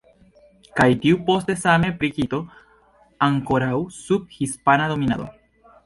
Kaj 0.79 0.87
tuj 1.03 1.11
poste 1.27 1.57
same 1.65 1.93
pri 2.01 2.11
Kito, 2.17 2.41
ankoraŭ 3.29 3.71
sub 4.03 4.37
hispana 4.41 4.93
dominado. 4.95 5.35